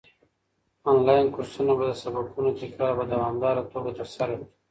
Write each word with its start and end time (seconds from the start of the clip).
انلاين 0.91 1.27
کورسونه 1.35 1.73
به 1.77 1.83
د 1.87 1.91
سبقونو 2.03 2.49
تکرار 2.61 2.93
په 2.99 3.05
دوامداره 3.13 3.61
توګه 3.73 3.89
ترسره 3.97 4.33
کړي. 4.39 4.45